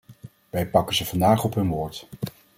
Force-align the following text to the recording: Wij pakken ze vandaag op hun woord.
Wij 0.49 0.67
pakken 0.67 0.95
ze 0.95 1.05
vandaag 1.05 1.43
op 1.43 1.53
hun 1.55 1.67
woord. 1.67 2.07